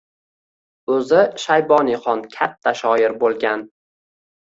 O‘zi 0.93 1.19
Shayboniyxon 1.45 2.25
katta 2.39 2.77
shoir 2.83 3.19
bo‘lgan 3.25 3.71